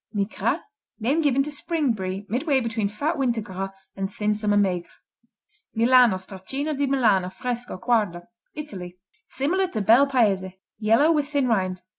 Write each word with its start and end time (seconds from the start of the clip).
Migras 0.15 0.61
Name 0.99 1.21
given 1.21 1.43
to 1.43 1.51
spring 1.51 1.93
Brie 1.93 2.25
midway 2.27 2.59
between 2.59 2.89
fat 2.89 3.19
winter 3.19 3.39
Gras 3.39 3.69
and 3.95 4.11
thin 4.11 4.33
summer 4.33 4.57
Maigre. 4.57 4.89
Milano, 5.75 6.17
Stracchino 6.17 6.75
di 6.75 6.87
Milano, 6.87 7.29
Fresco, 7.29 7.77
Quardo 7.77 8.23
Italy 8.55 8.97
Similar 9.27 9.67
to 9.67 9.81
Bel 9.81 10.07
Paese. 10.07 10.53
Yellow, 10.79 11.11
with 11.11 11.27
thin 11.27 11.47
rind. 11.47 11.83